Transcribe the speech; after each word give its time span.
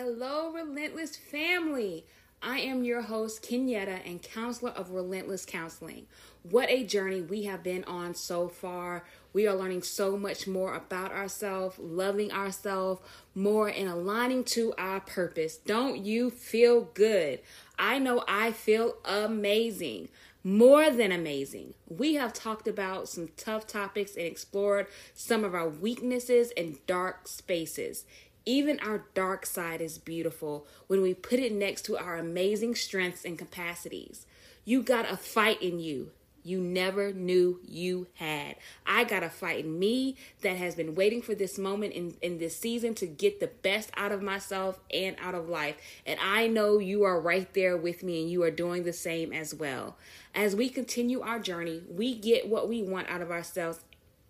Hello, 0.00 0.52
Relentless 0.52 1.16
family. 1.16 2.06
I 2.40 2.60
am 2.60 2.84
your 2.84 3.02
host, 3.02 3.42
Kenyetta, 3.42 3.98
and 4.08 4.22
counselor 4.22 4.70
of 4.70 4.92
Relentless 4.92 5.44
Counseling. 5.44 6.06
What 6.44 6.70
a 6.70 6.84
journey 6.84 7.20
we 7.20 7.42
have 7.46 7.64
been 7.64 7.82
on 7.82 8.14
so 8.14 8.46
far. 8.46 9.02
We 9.32 9.48
are 9.48 9.56
learning 9.56 9.82
so 9.82 10.16
much 10.16 10.46
more 10.46 10.72
about 10.76 11.10
ourselves, 11.10 11.80
loving 11.80 12.30
ourselves 12.30 13.02
more, 13.34 13.66
and 13.66 13.88
aligning 13.88 14.44
to 14.44 14.72
our 14.78 15.00
purpose. 15.00 15.56
Don't 15.56 16.04
you 16.04 16.30
feel 16.30 16.82
good? 16.94 17.40
I 17.76 17.98
know 17.98 18.22
I 18.28 18.52
feel 18.52 18.98
amazing. 19.04 20.10
More 20.44 20.90
than 20.90 21.10
amazing. 21.10 21.74
We 21.88 22.14
have 22.14 22.32
talked 22.32 22.68
about 22.68 23.08
some 23.08 23.30
tough 23.36 23.66
topics 23.66 24.14
and 24.14 24.24
explored 24.24 24.86
some 25.12 25.42
of 25.44 25.54
our 25.54 25.68
weaknesses 25.68 26.52
and 26.56 26.78
dark 26.86 27.26
spaces. 27.26 28.04
Even 28.44 28.80
our 28.80 29.04
dark 29.14 29.44
side 29.44 29.80
is 29.80 29.98
beautiful 29.98 30.66
when 30.86 31.02
we 31.02 31.14
put 31.14 31.38
it 31.38 31.52
next 31.52 31.82
to 31.82 31.98
our 31.98 32.16
amazing 32.16 32.74
strengths 32.74 33.24
and 33.24 33.38
capacities. 33.38 34.26
You 34.64 34.82
got 34.82 35.10
a 35.10 35.16
fight 35.16 35.62
in 35.62 35.78
you 35.78 36.12
you 36.48 36.60
never 36.60 37.12
knew 37.12 37.60
you 37.66 38.06
had. 38.14 38.56
I 38.86 39.04
got 39.04 39.22
a 39.22 39.28
fight 39.28 39.64
in 39.64 39.78
me 39.78 40.16
that 40.40 40.56
has 40.56 40.74
been 40.74 40.94
waiting 40.94 41.20
for 41.20 41.34
this 41.34 41.58
moment 41.58 41.92
in, 41.92 42.14
in 42.22 42.38
this 42.38 42.56
season 42.56 42.94
to 42.96 43.06
get 43.06 43.38
the 43.38 43.48
best 43.48 43.90
out 43.96 44.12
of 44.12 44.22
myself 44.22 44.80
and 44.92 45.14
out 45.20 45.34
of 45.34 45.48
life. 45.48 45.76
And 46.06 46.18
I 46.22 46.46
know 46.46 46.78
you 46.78 47.04
are 47.04 47.20
right 47.20 47.52
there 47.52 47.76
with 47.76 48.02
me 48.02 48.22
and 48.22 48.30
you 48.30 48.42
are 48.44 48.50
doing 48.50 48.84
the 48.84 48.94
same 48.94 49.32
as 49.32 49.54
well. 49.54 49.98
As 50.34 50.56
we 50.56 50.70
continue 50.70 51.20
our 51.20 51.38
journey, 51.38 51.82
we 51.86 52.14
get 52.14 52.48
what 52.48 52.68
we 52.68 52.82
want 52.82 53.10
out 53.10 53.20
of 53.20 53.30
ourselves 53.30 53.80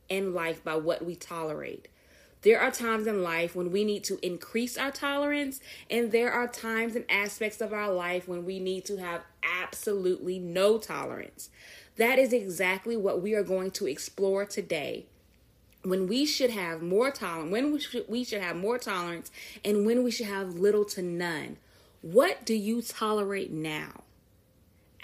in 0.09 0.35
life 0.35 0.65
by 0.65 0.75
what 0.75 1.05
we 1.05 1.15
tolerate. 1.15 1.87
There 2.43 2.61
are 2.61 2.71
times 2.71 3.07
in 3.07 3.23
life 3.23 3.57
when 3.57 3.73
we 3.73 3.85
need 3.85 4.05
to 4.05 4.25
increase 4.25 4.79
our 4.79 4.93
tolerance, 4.93 5.61
and 5.91 6.13
there 6.13 6.33
are 6.33 6.47
times 6.47 6.95
and 6.95 7.05
aspects 7.11 7.61
of 7.61 7.73
our 7.73 7.93
life 7.93 8.29
when 8.29 8.45
we 8.45 8.61
need 8.61 8.85
to 8.87 8.99
have 8.99 9.23
absolutely 9.43 10.39
no 10.39 10.79
tolerance. 10.79 11.51
That 11.97 12.19
is 12.19 12.33
exactly 12.33 12.97
what 12.97 13.21
we 13.21 13.35
are 13.35 13.43
going 13.43 13.73
to 13.73 13.89
explore 13.89 14.45
today. 14.45 15.07
When 15.83 16.07
we 16.07 16.27
should 16.27 16.51
have 16.51 16.81
more 16.81 17.11
tolerance, 17.11 17.51
when 17.51 17.73
we 17.73 17.81
should, 17.81 18.09
we 18.09 18.23
should 18.23 18.43
have 18.43 18.57
more 18.57 18.79
tolerance, 18.79 19.33
and 19.65 19.85
when 19.85 20.05
we 20.05 20.13
should 20.13 20.27
have 20.27 20.55
little 20.55 20.85
to 20.87 21.03
none. 21.03 21.57
What 22.03 22.45
do 22.45 22.55
you 22.55 22.83
tolerate 22.83 23.51
now? 23.51 24.05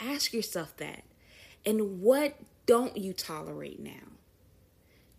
Ask 0.00 0.32
yourself 0.32 0.76
that. 0.76 1.02
And 1.66 2.00
what 2.00 2.36
don't 2.66 2.96
you 2.96 3.12
tolerate 3.12 3.80
now? 3.80 4.12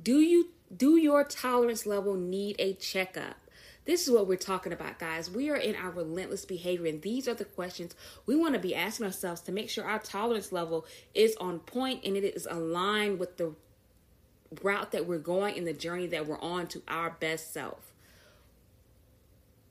Do 0.01 0.19
you 0.19 0.49
do 0.75 0.97
your 0.97 1.23
tolerance 1.23 1.85
level 1.85 2.15
need 2.15 2.55
a 2.59 2.73
checkup? 2.73 3.35
This 3.85 4.07
is 4.07 4.13
what 4.13 4.27
we're 4.27 4.37
talking 4.37 4.73
about, 4.73 4.97
guys. 4.97 5.29
We 5.29 5.49
are 5.51 5.55
in 5.55 5.75
our 5.75 5.91
relentless 5.91 6.43
behavior, 6.43 6.87
and 6.87 7.01
these 7.01 7.27
are 7.27 7.35
the 7.35 7.45
questions 7.45 7.95
we 8.25 8.35
want 8.35 8.55
to 8.55 8.59
be 8.59 8.73
asking 8.73 9.05
ourselves 9.05 9.41
to 9.41 9.51
make 9.51 9.69
sure 9.69 9.85
our 9.85 9.99
tolerance 9.99 10.51
level 10.51 10.85
is 11.13 11.35
on 11.39 11.59
point 11.59 12.03
and 12.03 12.17
it 12.17 12.23
is 12.23 12.47
aligned 12.49 13.19
with 13.19 13.37
the 13.37 13.53
route 14.63 14.91
that 14.91 15.05
we're 15.05 15.19
going 15.19 15.55
in 15.55 15.65
the 15.65 15.73
journey 15.73 16.07
that 16.07 16.25
we're 16.27 16.39
on 16.39 16.67
to 16.67 16.81
our 16.87 17.11
best 17.19 17.53
self. 17.53 17.91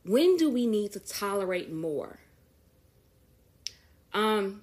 When 0.05 0.37
do 0.37 0.51
we 0.51 0.67
need 0.67 0.93
to 0.93 1.01
tolerate 1.01 1.73
more? 1.73 2.19
Um, 4.13 4.63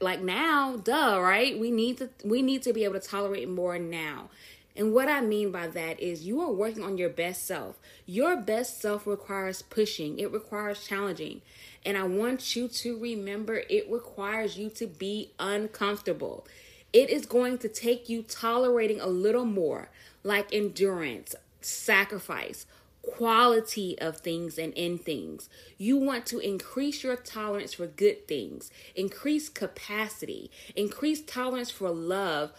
like 0.00 0.20
now, 0.20 0.76
duh, 0.76 1.18
right? 1.20 1.58
We 1.58 1.70
need 1.70 1.98
to 1.98 2.10
we 2.24 2.42
need 2.42 2.62
to 2.64 2.72
be 2.72 2.84
able 2.84 3.00
to 3.00 3.08
tolerate 3.08 3.48
more 3.48 3.78
now. 3.78 4.28
And 4.76 4.92
what 4.92 5.08
I 5.08 5.22
mean 5.22 5.50
by 5.50 5.68
that 5.68 5.98
is 6.00 6.26
you 6.26 6.40
are 6.42 6.52
working 6.52 6.84
on 6.84 6.98
your 6.98 7.08
best 7.08 7.46
self. 7.46 7.78
Your 8.04 8.36
best 8.36 8.80
self 8.80 9.06
requires 9.06 9.62
pushing, 9.62 10.18
it 10.18 10.30
requires 10.30 10.86
challenging. 10.86 11.40
And 11.84 11.96
I 11.96 12.04
want 12.04 12.54
you 12.54 12.68
to 12.68 12.98
remember 12.98 13.62
it 13.70 13.90
requires 13.90 14.58
you 14.58 14.68
to 14.70 14.86
be 14.86 15.30
uncomfortable. 15.38 16.46
It 16.92 17.10
is 17.10 17.26
going 17.26 17.58
to 17.58 17.68
take 17.68 18.08
you 18.08 18.22
tolerating 18.22 19.00
a 19.00 19.06
little 19.06 19.44
more, 19.44 19.88
like 20.22 20.52
endurance, 20.52 21.34
sacrifice, 21.60 22.66
quality 23.02 23.98
of 23.98 24.18
things 24.18 24.58
and 24.58 24.72
in 24.74 24.98
things. 24.98 25.48
You 25.78 25.96
want 25.96 26.26
to 26.26 26.38
increase 26.38 27.02
your 27.02 27.16
tolerance 27.16 27.74
for 27.74 27.86
good 27.86 28.26
things, 28.26 28.70
increase 28.94 29.48
capacity, 29.48 30.50
increase 30.74 31.22
tolerance 31.22 31.70
for 31.70 31.90
love 31.90 32.52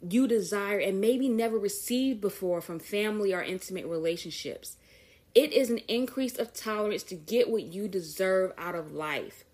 you 0.00 0.28
desire 0.28 0.78
and 0.78 1.00
maybe 1.00 1.28
never 1.28 1.58
received 1.58 2.20
before 2.20 2.60
from 2.60 2.78
family 2.78 3.32
or 3.32 3.42
intimate 3.42 3.86
relationships. 3.86 4.76
It 5.34 5.52
is 5.52 5.70
an 5.70 5.78
increase 5.88 6.38
of 6.38 6.52
tolerance 6.52 7.02
to 7.04 7.14
get 7.14 7.50
what 7.50 7.64
you 7.64 7.88
deserve 7.88 8.52
out 8.56 8.74
of 8.74 8.92
life. 8.92 9.44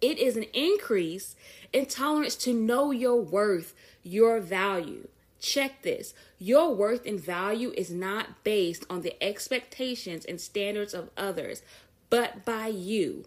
It 0.00 0.18
is 0.18 0.36
an 0.36 0.44
increase 0.52 1.36
in 1.72 1.86
tolerance 1.86 2.36
to 2.36 2.54
know 2.54 2.90
your 2.90 3.20
worth, 3.20 3.74
your 4.02 4.40
value. 4.40 5.08
Check 5.40 5.82
this 5.82 6.14
your 6.38 6.74
worth 6.74 7.06
and 7.06 7.20
value 7.20 7.72
is 7.76 7.90
not 7.90 8.42
based 8.44 8.84
on 8.90 9.02
the 9.02 9.22
expectations 9.22 10.24
and 10.24 10.40
standards 10.40 10.94
of 10.94 11.10
others, 11.16 11.62
but 12.10 12.44
by 12.44 12.68
you, 12.68 13.24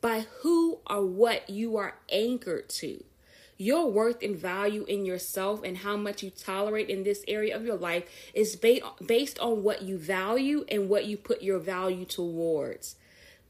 by 0.00 0.26
who 0.40 0.78
or 0.88 1.04
what 1.04 1.48
you 1.50 1.76
are 1.76 1.96
anchored 2.10 2.68
to. 2.68 3.04
Your 3.60 3.90
worth 3.90 4.22
and 4.22 4.38
value 4.38 4.86
in 4.88 5.04
yourself 5.04 5.60
and 5.62 5.76
how 5.76 5.94
much 5.94 6.22
you 6.22 6.30
tolerate 6.30 6.88
in 6.88 7.02
this 7.02 7.22
area 7.28 7.54
of 7.54 7.62
your 7.62 7.76
life 7.76 8.04
is 8.32 8.56
based 8.56 9.38
on 9.38 9.62
what 9.62 9.82
you 9.82 9.98
value 9.98 10.64
and 10.70 10.88
what 10.88 11.04
you 11.04 11.18
put 11.18 11.42
your 11.42 11.58
value 11.58 12.06
towards. 12.06 12.96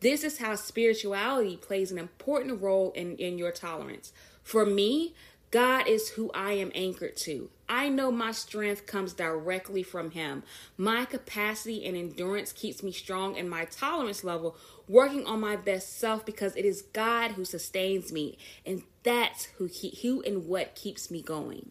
This 0.00 0.24
is 0.24 0.38
how 0.38 0.56
spirituality 0.56 1.56
plays 1.56 1.92
an 1.92 1.98
important 1.98 2.60
role 2.60 2.90
in, 2.96 3.18
in 3.18 3.38
your 3.38 3.52
tolerance. 3.52 4.12
For 4.42 4.66
me, 4.66 5.14
God 5.52 5.86
is 5.86 6.10
who 6.10 6.32
I 6.32 6.54
am 6.54 6.72
anchored 6.74 7.16
to. 7.18 7.48
I 7.68 7.88
know 7.88 8.10
my 8.10 8.32
strength 8.32 8.86
comes 8.86 9.12
directly 9.12 9.84
from 9.84 10.10
Him. 10.10 10.42
My 10.76 11.04
capacity 11.04 11.84
and 11.84 11.96
endurance 11.96 12.52
keeps 12.52 12.82
me 12.82 12.90
strong, 12.90 13.36
and 13.36 13.48
my 13.48 13.64
tolerance 13.64 14.24
level 14.24 14.56
working 14.88 15.24
on 15.26 15.40
my 15.40 15.54
best 15.54 15.98
self 15.98 16.26
because 16.26 16.56
it 16.56 16.64
is 16.64 16.82
God 16.82 17.32
who 17.32 17.44
sustains 17.44 18.12
me, 18.12 18.38
and 18.66 18.82
that's 19.02 19.44
who 19.56 19.66
he, 19.66 19.98
who 20.02 20.22
and 20.22 20.46
what 20.46 20.74
keeps 20.74 21.10
me 21.10 21.22
going. 21.22 21.70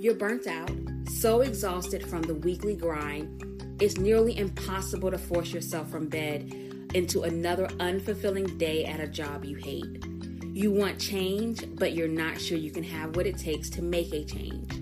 You're 0.00 0.14
burnt 0.14 0.46
out, 0.46 0.70
so 1.08 1.42
exhausted 1.42 2.04
from 2.04 2.22
the 2.22 2.34
weekly 2.34 2.74
grind 2.74 3.42
it's 3.82 3.98
nearly 3.98 4.38
impossible 4.38 5.10
to 5.10 5.18
force 5.18 5.52
yourself 5.52 5.90
from 5.90 6.06
bed 6.06 6.52
into 6.94 7.22
another 7.22 7.66
unfulfilling 7.80 8.56
day 8.56 8.84
at 8.84 9.00
a 9.00 9.08
job 9.08 9.44
you 9.44 9.56
hate. 9.56 10.04
You 10.52 10.70
want 10.70 11.00
change, 11.00 11.64
but 11.74 11.92
you're 11.92 12.06
not 12.06 12.40
sure 12.40 12.56
you 12.56 12.70
can 12.70 12.84
have 12.84 13.16
what 13.16 13.26
it 13.26 13.38
takes 13.38 13.68
to 13.70 13.82
make 13.82 14.12
a 14.12 14.24
change. 14.24 14.81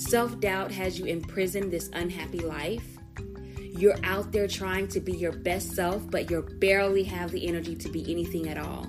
Self 0.00 0.40
doubt 0.40 0.72
has 0.72 0.98
you 0.98 1.04
imprisoned 1.04 1.70
this 1.70 1.90
unhappy 1.92 2.40
life. 2.40 2.96
You're 3.76 4.02
out 4.02 4.32
there 4.32 4.48
trying 4.48 4.88
to 4.88 4.98
be 5.00 5.12
your 5.12 5.30
best 5.30 5.72
self, 5.72 6.10
but 6.10 6.30
you 6.30 6.40
barely 6.58 7.04
have 7.04 7.30
the 7.30 7.46
energy 7.46 7.76
to 7.76 7.88
be 7.90 8.10
anything 8.10 8.48
at 8.48 8.56
all. 8.56 8.86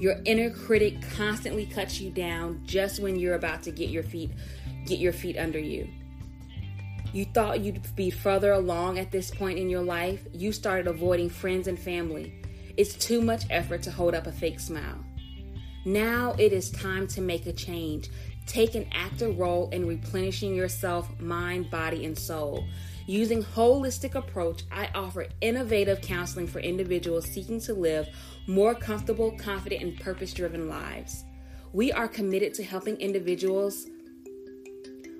Your 0.00 0.16
inner 0.24 0.48
critic 0.48 0.94
constantly 1.14 1.66
cuts 1.66 2.00
you 2.00 2.10
down 2.10 2.62
just 2.64 3.00
when 3.00 3.16
you're 3.16 3.34
about 3.34 3.62
to 3.64 3.70
get 3.70 3.90
your 3.90 4.02
feet 4.02 4.30
get 4.86 4.98
your 4.98 5.12
feet 5.12 5.36
under 5.36 5.58
you. 5.58 5.88
You 7.12 7.26
thought 7.26 7.60
you'd 7.60 7.94
be 7.94 8.08
further 8.08 8.52
along 8.52 8.98
at 8.98 9.12
this 9.12 9.30
point 9.30 9.58
in 9.58 9.68
your 9.68 9.82
life, 9.82 10.24
you 10.32 10.52
started 10.52 10.86
avoiding 10.86 11.28
friends 11.28 11.68
and 11.68 11.78
family. 11.78 12.32
It's 12.78 12.94
too 12.94 13.20
much 13.20 13.44
effort 13.50 13.82
to 13.82 13.90
hold 13.90 14.14
up 14.14 14.26
a 14.26 14.32
fake 14.32 14.60
smile. 14.60 15.04
Now 15.84 16.34
it 16.36 16.52
is 16.52 16.70
time 16.70 17.06
to 17.08 17.20
make 17.20 17.46
a 17.46 17.52
change. 17.52 18.10
Take 18.46 18.74
an 18.74 18.88
active 18.92 19.38
role 19.38 19.68
in 19.70 19.86
replenishing 19.86 20.54
yourself, 20.54 21.08
mind, 21.20 21.70
body, 21.70 22.04
and 22.04 22.16
soul. 22.16 22.64
Using 23.06 23.42
holistic 23.42 24.14
approach, 24.14 24.62
I 24.70 24.88
offer 24.94 25.26
innovative 25.40 26.00
counseling 26.00 26.46
for 26.46 26.60
individuals 26.60 27.26
seeking 27.26 27.60
to 27.60 27.74
live 27.74 28.08
more 28.46 28.74
comfortable, 28.74 29.32
confident, 29.38 29.82
and 29.82 30.00
purpose-driven 30.00 30.68
lives. 30.68 31.24
We 31.72 31.92
are 31.92 32.08
committed 32.08 32.54
to 32.54 32.64
helping 32.64 32.96
individuals 32.96 33.86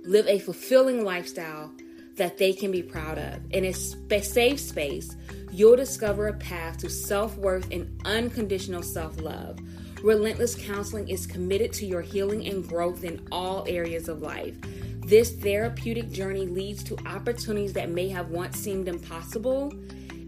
live 0.05 0.27
a 0.29 0.39
fulfilling 0.39 1.05
lifestyle 1.05 1.73
that 2.17 2.39
they 2.39 2.53
can 2.53 2.71
be 2.71 2.83
proud 2.83 3.19
of. 3.19 3.41
In 3.51 3.65
a 3.65 3.73
safe 3.73 4.61
space, 4.61 5.17
you'll 5.53 5.77
discover 5.77 6.29
a 6.29 6.33
path 6.35 6.79
to 6.79 6.91
self 6.91 7.37
worth 7.37 7.71
and 7.71 8.01
unconditional 8.05 8.83
self 8.83 9.21
love. 9.21 9.59
Relentless 10.07 10.55
Counseling 10.55 11.09
is 11.09 11.27
committed 11.27 11.73
to 11.73 11.85
your 11.85 12.01
healing 12.01 12.47
and 12.47 12.65
growth 12.69 13.03
in 13.03 13.27
all 13.33 13.65
areas 13.67 14.09
of 14.09 14.23
life. 14.23 14.55
This 15.05 15.33
therapeutic 15.33 16.13
journey 16.13 16.47
leads 16.47 16.85
to 16.85 16.97
opportunities 17.07 17.73
that 17.73 17.91
may 17.91 18.09
have 18.11 18.31
once 18.31 18.57
seemed 18.57 18.87
impossible. 18.87 19.75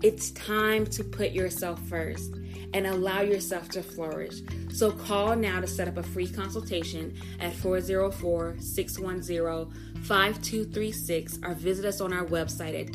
It's 0.03 0.33
time 0.33 0.85
to 0.87 1.05
put 1.05 1.31
yourself 1.31 1.81
first. 1.89 2.35
and 2.75 2.87
allow 2.87 3.23
yourself 3.23 3.71
to 3.71 3.83
flourish. 3.83 4.43
So 4.71 4.91
call 4.91 5.35
now 5.37 5.59
to 5.59 5.67
set 5.67 5.89
up 5.89 5.97
a 5.97 6.03
free 6.03 6.27
consultation 6.27 7.15
at 7.41 7.55
404 7.55 8.57
610 8.61 10.03
5236 10.03 11.39
or 11.43 11.55
visit 11.55 11.87
us 11.87 12.03
on 12.03 12.13
our 12.13 12.27
website 12.27 12.79
at 12.79 12.93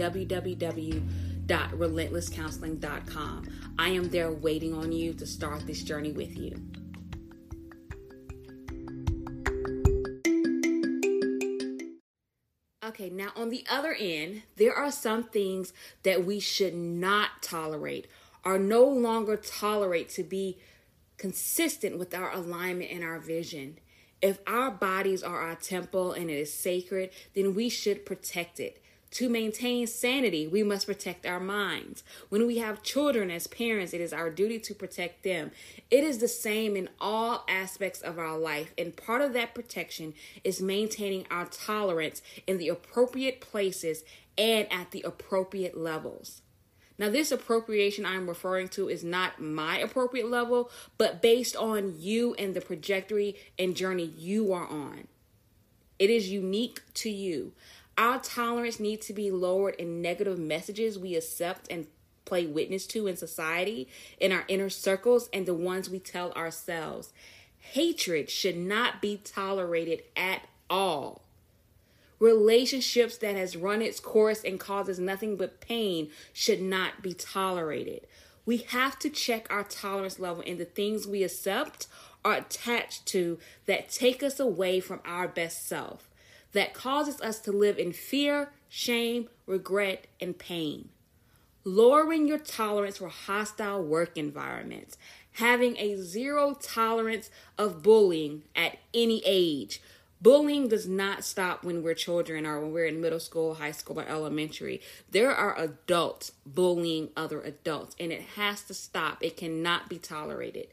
www.relentlesscounseling.com. 1.45 3.48
I 3.78 3.90
am 3.90 4.10
there 4.10 4.31
waiting 4.31 4.74
on 4.74 4.92
you 4.92 5.13
to 5.13 5.25
start 5.25 5.66
this 5.68 5.84
journey 5.84 6.12
with 6.12 6.38
you. 6.38 6.56
Okay, 12.86 13.10
now 13.10 13.30
on 13.36 13.50
the 13.50 13.66
other 13.69 13.95
end, 13.98 14.44
there 14.57 14.74
are 14.74 14.92
some 14.92 15.24
things 15.24 15.74
that 16.04 16.25
we 16.25 16.40
should 16.40 16.75
not 16.75 17.42
tolerate 17.42 18.07
or 18.46 18.60
no 18.60 18.84
longer 18.84 19.38
tolerate 19.38 20.10
to 20.10 20.24
be 20.24 20.60
consistent 21.18 21.98
with 21.98 22.13
our 22.13 22.31
alignment 22.34 22.92
and 22.92 23.04
our 23.04 23.19
vision. 23.19 23.78
If 24.22 24.39
our 24.46 24.69
bodies 24.69 25.24
are 25.24 25.39
our 25.39 25.56
temple 25.56 26.12
and 26.12 26.30
it 26.30 26.38
is 26.38 26.54
sacred, 26.54 27.12
then 27.34 27.56
we 27.56 27.69
should 27.69 28.06
protect 28.06 28.60
it. 28.60 28.83
To 29.13 29.30
maintain 29.30 29.86
sanity, 29.86 30.48
we 30.48 30.63
must 30.63 30.88
protect 30.88 31.27
our 31.27 31.39
minds. 31.39 32.04
When 32.30 32.48
we 32.48 32.57
have 32.57 32.81
children 32.81 33.30
as 33.30 33.45
parents, 33.45 33.94
it 33.94 34.01
is 34.01 34.12
our 34.12 34.31
duty 34.31 34.57
to 34.62 34.74
protect 34.74 35.24
them. 35.24 35.51
It 35.92 36.04
is 36.04 36.18
the 36.18 36.27
same 36.27 36.75
in 36.75 36.89
all 37.00 37.45
aspects 37.48 38.01
of 38.01 38.18
our 38.18 38.36
life, 38.39 38.74
and 38.75 38.98
part 38.98 39.21
of 39.21 39.33
that 39.33 39.54
protection 39.54 40.15
is 40.44 40.63
maintaining 40.63 41.27
our 41.30 41.45
tolerance 41.45 42.24
in 42.48 42.57
the 42.57 42.69
appropriate 42.69 43.39
places 43.39 44.04
and 44.36 44.65
at 44.74 44.89
the 44.89 45.04
appropriate 45.04 45.77
levels. 45.77 46.42
Now, 46.98 47.12
this 47.12 47.31
appropriation 47.31 48.07
I'm 48.07 48.27
referring 48.27 48.69
to 48.69 48.89
is 48.89 49.04
not 49.04 49.39
my 49.39 49.77
appropriate 49.77 50.27
level, 50.27 50.71
but 50.98 51.21
based 51.21 51.56
on 51.56 51.98
you 52.00 52.33
and 52.39 52.56
the 52.56 52.62
trajectory 52.62 53.36
and 53.60 53.75
journey 53.75 54.12
you 54.18 54.54
are 54.54 54.68
on. 54.68 55.07
It 56.00 56.10
is 56.10 56.31
unique 56.31 56.81
to 56.95 57.12
you. 57.12 57.54
Our 57.98 58.19
tolerance 58.19 58.80
needs 58.80 59.06
to 59.07 59.13
be 59.13 59.30
lowered 59.30 59.75
in 59.75 60.01
negative 60.01 60.40
messages 60.40 60.98
we 60.98 61.16
accept 61.16 61.68
and 61.72 61.88
play 62.25 62.45
witness 62.45 62.88
to 62.88 63.07
in 63.07 63.18
society, 63.18 63.88
in 64.19 64.31
our 64.31 64.45
inner 64.48 64.69
circles, 64.69 65.30
and 65.31 65.45
the 65.45 65.54
ones 65.54 65.90
we 65.90 66.00
tell 66.00 66.31
ourselves. 66.34 67.13
Hatred 67.60 68.30
should 68.30 68.57
not 68.57 69.01
be 69.01 69.18
tolerated 69.18 70.04
at 70.16 70.48
all. 70.69 71.22
Relationships 72.19 73.18
that 73.18 73.36
has 73.36 73.57
run 73.57 73.81
its 73.81 74.00
course 74.00 74.44
and 74.44 74.60
causes 74.60 74.98
nothing 74.98 75.36
but 75.36 75.60
pain 75.60 76.10
should 76.31 76.62
not 76.62 77.01
be 77.01 77.13
tolerated. 77.13 78.07
We 78.46 78.57
have 78.57 78.98
to 79.00 79.10
check 79.10 79.48
our 79.50 79.63
tolerance 79.63 80.19
level 80.19 80.42
in 80.42 80.57
the 80.57 80.66
things 80.66 81.07
we 81.07 81.24
accept 81.24 81.88
are 82.25 82.36
attached 82.36 83.06
to 83.07 83.39
that 83.66 83.89
take 83.89 84.24
us 84.24 84.39
away 84.39 84.80
from 84.80 85.01
our 85.06 85.28
best 85.28 85.68
self 85.68 86.10
that 86.54 86.74
causes 86.74 87.20
us 87.22 87.40
to 87.42 87.52
live 87.52 87.78
in 87.78 87.92
fear, 87.92 88.52
shame, 88.70 89.30
regret, 89.46 90.08
and 90.22 90.38
pain. 90.38 90.90
Lowering 91.66 92.28
your 92.28 92.40
tolerance 92.40 92.98
for 92.98 93.10
hostile 93.10 93.84
work 93.84 94.18
environments, 94.18 94.98
having 95.34 95.78
a 95.78 95.96
zero 95.96 96.56
tolerance 96.62 97.30
of 97.58 97.82
bullying 97.82 98.44
at 98.56 98.78
any 98.94 99.22
age. 99.26 99.82
Bullying 100.22 100.70
does 100.70 100.88
not 100.88 101.26
stop 101.26 101.66
when 101.66 101.84
we're 101.84 101.94
children 101.94 102.46
or 102.46 102.62
when 102.62 102.72
we're 102.72 102.86
in 102.86 103.02
middle 103.02 103.20
school, 103.20 103.56
high 103.56 103.72
school, 103.72 104.00
or 104.00 104.08
elementary. 104.08 104.82
There 105.12 105.36
are 105.36 105.60
adults 105.60 106.32
bullying 106.46 107.10
other 107.18 107.42
adults, 107.42 107.94
and 108.00 108.12
it 108.12 108.22
has 108.36 108.62
to 108.64 108.74
stop. 108.74 109.22
It 109.22 109.36
cannot 109.36 109.90
be 109.90 109.98
tolerated. 109.98 110.68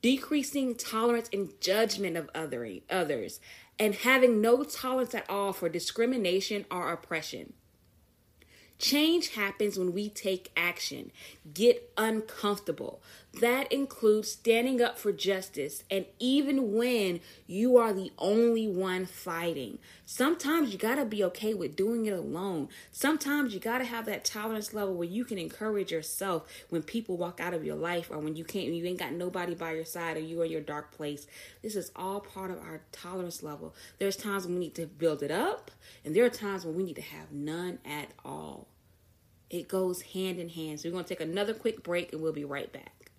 Decreasing 0.00 0.76
tolerance 0.76 1.28
and 1.32 1.50
judgment 1.60 2.16
of 2.16 2.30
other, 2.34 2.66
others, 2.88 3.40
and 3.78 3.94
having 3.94 4.40
no 4.40 4.64
tolerance 4.64 5.14
at 5.14 5.28
all 5.28 5.52
for 5.52 5.68
discrimination 5.68 6.64
or 6.70 6.92
oppression. 6.92 7.52
Change 8.78 9.30
happens 9.30 9.78
when 9.78 9.94
we 9.94 10.10
take 10.10 10.52
action, 10.54 11.10
get 11.54 11.90
uncomfortable. 11.96 13.00
That 13.40 13.70
includes 13.72 14.30
standing 14.30 14.82
up 14.82 14.98
for 14.98 15.12
justice, 15.12 15.82
and 15.90 16.04
even 16.18 16.74
when 16.74 17.20
you 17.46 17.78
are 17.78 17.92
the 17.92 18.12
only 18.18 18.68
one 18.68 19.06
fighting. 19.06 19.78
Sometimes 20.04 20.72
you 20.72 20.78
gotta 20.78 21.04
be 21.04 21.24
okay 21.24 21.52
with 21.52 21.76
doing 21.76 22.06
it 22.06 22.12
alone. 22.12 22.68
Sometimes 22.92 23.52
you 23.52 23.60
gotta 23.60 23.84
have 23.84 24.06
that 24.06 24.24
tolerance 24.24 24.72
level 24.72 24.94
where 24.94 25.08
you 25.08 25.24
can 25.24 25.38
encourage 25.38 25.90
yourself 25.90 26.46
when 26.68 26.82
people 26.82 27.16
walk 27.16 27.40
out 27.40 27.54
of 27.54 27.64
your 27.64 27.76
life 27.76 28.10
or 28.10 28.18
when 28.18 28.36
you 28.36 28.44
can't, 28.44 28.66
you 28.66 28.84
ain't 28.86 28.98
got 28.98 29.12
nobody 29.12 29.54
by 29.54 29.72
your 29.72 29.84
side 29.84 30.16
or 30.16 30.20
you 30.20 30.40
are 30.42 30.46
in 30.46 30.52
your 30.52 30.60
dark 30.60 30.92
place. 30.92 31.26
This 31.62 31.76
is 31.76 31.90
all 31.96 32.20
part 32.20 32.50
of 32.50 32.58
our 32.58 32.82
tolerance 32.92 33.42
level. 33.42 33.74
There's 33.98 34.16
times 34.16 34.44
when 34.46 34.54
we 34.54 34.60
need 34.60 34.74
to 34.76 34.86
build 34.86 35.22
it 35.22 35.30
up, 35.30 35.70
and 36.04 36.14
there 36.14 36.24
are 36.24 36.30
times 36.30 36.64
when 36.64 36.74
we 36.74 36.84
need 36.84 36.96
to 36.96 37.02
have 37.02 37.32
none 37.32 37.78
at 37.84 38.08
all. 38.24 38.65
It 39.50 39.68
goes 39.68 40.02
hand 40.02 40.38
in 40.38 40.48
hand. 40.48 40.80
So 40.80 40.88
we're 40.88 40.94
going 40.94 41.04
to 41.04 41.08
take 41.08 41.20
another 41.20 41.54
quick 41.54 41.82
break 41.82 42.12
and 42.12 42.20
we'll 42.20 42.32
be 42.32 42.44
right 42.44 42.72
back. 42.72 43.10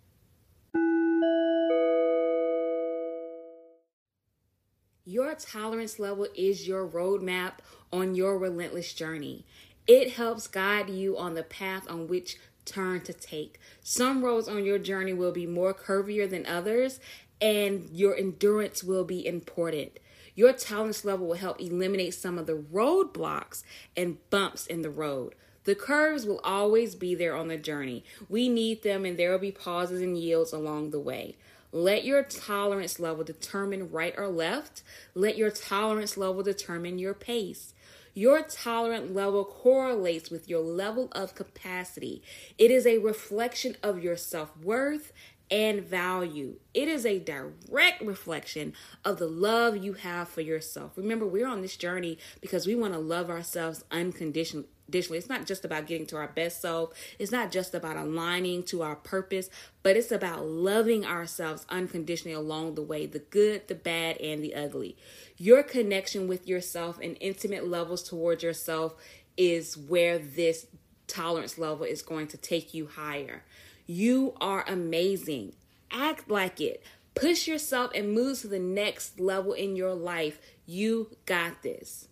Your 5.06 5.33
tolerance 5.35 6.00
level 6.00 6.27
is 6.35 6.68
your 6.68 6.85
roadmap 6.85 7.53
on 7.94 8.13
your 8.13 8.38
relentless 8.38 8.94
journey. 8.94 9.45
It 9.88 10.13
helps 10.15 10.47
guide 10.47 10.89
you 10.89 11.18
on 11.18 11.33
the 11.33 11.44
path 11.44 11.89
on 11.89 12.07
which 12.07 12.38
turn 12.65 13.00
to 13.01 13.13
take. 13.13 13.57
Some 13.81 14.21
roads 14.21 14.50
on 14.50 14.65
your 14.65 14.77
journey 14.77 15.13
will 15.13 15.31
be 15.31 15.47
more 15.47 15.74
curvier 15.74 16.29
than 16.29 16.45
others, 16.45 17.00
and 17.39 17.89
your 17.89 18.18
endurance 18.18 18.83
will 18.83 19.06
be 19.06 19.25
important. 19.25 19.97
Your 20.35 20.51
tolerance 20.51 21.06
level 21.06 21.27
will 21.27 21.35
help 21.35 21.62
eliminate 21.62 22.13
some 22.13 22.38
of 22.38 22.45
the 22.45 22.57
roadblocks 22.57 23.63
and 23.95 24.18
bumps 24.29 24.68
in 24.68 24.81
the 24.81 24.89
road. 24.89 25.35
The 25.67 25.75
curves 25.75 26.25
will 26.25 26.39
always 26.45 26.95
be 26.95 27.13
there 27.13 27.35
on 27.35 27.49
the 27.49 27.57
journey. 27.57 28.05
We 28.29 28.47
need 28.47 28.83
them, 28.83 29.03
and 29.03 29.19
there 29.19 29.31
will 29.33 29.37
be 29.37 29.51
pauses 29.51 30.01
and 30.01 30.17
yields 30.17 30.53
along 30.53 30.91
the 30.91 30.99
way. 30.99 31.35
Let 31.73 32.05
your 32.05 32.23
tolerance 32.23 33.01
level 33.01 33.25
determine 33.25 33.91
right 33.91 34.13
or 34.17 34.29
left. 34.29 34.81
Let 35.13 35.35
your 35.35 35.51
tolerance 35.51 36.15
level 36.15 36.41
determine 36.41 36.99
your 36.99 37.13
pace. 37.13 37.73
Your 38.13 38.43
tolerant 38.43 39.13
level 39.13 39.43
correlates 39.43 40.29
with 40.29 40.47
your 40.47 40.62
level 40.62 41.09
of 41.12 41.36
capacity. 41.36 42.24
It 42.57 42.71
is 42.71 42.88
a 42.88 43.00
reflection 43.00 43.75
of 43.83 44.01
your 44.01 44.15
self 44.15 44.55
worth 44.55 45.12
and 45.51 45.81
value. 45.81 46.59
It 46.74 46.88
is 46.88 47.05
a 47.05 47.19
direct 47.19 48.01
reflection 48.01 48.71
of 49.03 49.19
the 49.19 49.27
love 49.27 49.75
you 49.75 49.93
have 49.93 50.29
for 50.29 50.39
yourself. 50.39 50.93
Remember, 50.95 51.27
we're 51.27 51.45
on 51.45 51.62
this 51.62 51.75
journey 51.75 52.17
because 52.39 52.65
we 52.65 52.74
want 52.74 52.93
to 52.93 53.00
love 53.00 53.29
ourselves 53.29 53.83
unconditionally 53.91 54.67
Additionally, 54.88 55.17
it's 55.17 55.29
not 55.29 55.46
just 55.46 55.65
about 55.65 55.86
getting 55.86 56.06
to 56.08 56.15
our 56.15 56.29
best 56.29 56.62
self. 56.62 56.94
It's 57.20 57.32
not 57.32 57.51
just 57.51 57.75
about 57.75 57.98
aligning 57.98 58.63
to 58.63 58.84
our 58.84 58.96
purpose, 58.96 59.50
but 59.84 59.98
it's 59.98 60.12
about 60.12 60.46
loving 60.46 61.06
ourselves 61.06 61.65
unconditionally 61.70 62.34
along 62.34 62.75
the 62.75 62.82
way 62.82 63.06
the 63.06 63.20
good, 63.20 63.67
the 63.67 63.75
bad, 63.75 64.17
and 64.22 64.41
the 64.41 64.56
ugly. 64.56 64.96
Your 65.36 65.62
connection 65.62 66.27
with 66.27 66.48
yourself 66.48 67.00
and 67.01 67.17
intimate 67.20 67.67
levels 67.67 68.01
towards 68.01 68.44
yourself 68.44 68.96
is 69.36 69.77
where 69.77 70.17
this 70.17 70.67
tolerance 71.08 71.58
level 71.58 71.86
is 71.86 72.01
going 72.01 72.27
to 72.27 72.38
take 72.38 72.74
you 72.74 72.88
higher. 72.88 73.44
You 73.86 74.36
are 74.39 74.65
amazing. 74.67 75.53
Act 75.91 76.29
like 76.29 76.62
it. 76.62 76.84
Push 77.15 77.48
yourself 77.48 77.91
and 77.96 78.13
move 78.13 78.39
to 78.41 78.48
the 78.48 78.60
next 78.60 79.20
level 79.20 79.53
in 79.53 79.75
your 79.75 79.94
life. 79.94 80.39
You 80.65 81.15
got 81.25 81.63
this. 81.63 82.08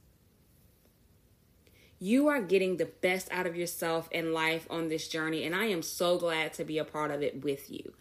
You 1.99 2.27
are 2.27 2.41
getting 2.41 2.75
the 2.75 2.85
best 2.85 3.29
out 3.31 3.47
of 3.47 3.55
yourself 3.55 4.09
and 4.11 4.33
life 4.33 4.67
on 4.69 4.89
this 4.89 5.07
journey, 5.07 5.45
and 5.45 5.55
I 5.55 5.65
am 5.65 5.81
so 5.81 6.17
glad 6.17 6.53
to 6.53 6.65
be 6.65 6.77
a 6.77 6.83
part 6.83 7.09
of 7.09 7.21
it 7.21 7.43
with 7.43 7.71
you. 7.71 7.93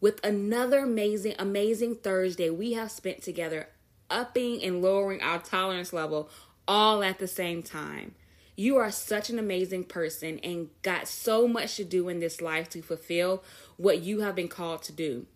With 0.00 0.24
another 0.24 0.80
amazing, 0.80 1.34
amazing 1.38 1.96
Thursday, 1.96 2.48
we 2.48 2.72
have 2.72 2.90
spent 2.90 3.22
together 3.22 3.68
upping 4.10 4.62
and 4.62 4.80
lowering 4.80 5.20
our 5.20 5.38
tolerance 5.38 5.92
level 5.92 6.30
all 6.66 7.02
at 7.02 7.18
the 7.18 7.26
same 7.26 7.62
time. 7.62 8.14
You 8.56 8.76
are 8.76 8.90
such 8.90 9.30
an 9.30 9.38
amazing 9.38 9.84
person 9.84 10.38
and 10.38 10.70
got 10.82 11.08
so 11.08 11.46
much 11.46 11.76
to 11.76 11.84
do 11.84 12.08
in 12.08 12.20
this 12.20 12.40
life 12.40 12.70
to 12.70 12.82
fulfill 12.82 13.42
what 13.76 14.00
you 14.00 14.20
have 14.20 14.34
been 14.34 14.48
called 14.48 14.82
to 14.84 14.92
do. 14.92 15.26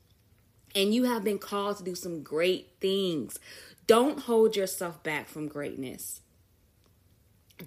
And 0.75 0.95
you 0.95 1.05
have 1.05 1.25
been 1.25 1.39
called 1.39 1.79
to 1.79 1.85
do 1.85 1.95
some 1.95 2.23
great 2.23 2.69
things. 2.81 3.39
Don't 3.87 4.21
hold 4.21 4.55
yourself 4.55 5.03
back 5.03 5.29
from 5.29 5.49
greatness 5.49 6.21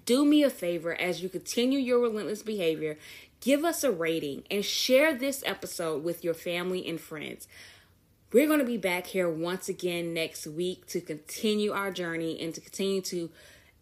do 0.04 0.24
me 0.24 0.42
a 0.42 0.50
favor 0.50 0.94
as 0.94 1.22
you 1.22 1.28
continue 1.28 1.78
your 1.78 2.00
relentless 2.00 2.42
behavior, 2.42 2.98
give 3.40 3.64
us 3.64 3.84
a 3.84 3.90
rating 3.90 4.44
and 4.50 4.64
share 4.64 5.14
this 5.14 5.42
episode 5.46 6.02
with 6.02 6.24
your 6.24 6.34
family 6.34 6.86
and 6.88 7.00
friends. 7.00 7.46
We're 8.32 8.46
going 8.46 8.60
to 8.60 8.64
be 8.64 8.78
back 8.78 9.08
here 9.08 9.28
once 9.28 9.68
again 9.68 10.14
next 10.14 10.46
week 10.46 10.86
to 10.86 11.00
continue 11.00 11.72
our 11.72 11.90
journey 11.90 12.40
and 12.40 12.54
to 12.54 12.60
continue 12.60 13.02
to 13.02 13.30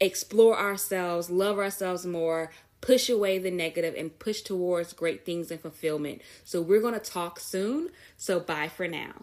explore 0.00 0.58
ourselves, 0.58 1.30
love 1.30 1.58
ourselves 1.58 2.04
more, 2.04 2.50
push 2.80 3.08
away 3.08 3.38
the 3.38 3.50
negative 3.50 3.94
and 3.96 4.18
push 4.18 4.40
towards 4.42 4.92
great 4.92 5.24
things 5.24 5.50
and 5.50 5.60
fulfillment. 5.60 6.22
So 6.44 6.60
we're 6.60 6.80
going 6.80 6.94
to 6.94 7.00
talk 7.00 7.38
soon. 7.38 7.90
So 8.16 8.40
bye 8.40 8.68
for 8.68 8.88
now. 8.88 9.22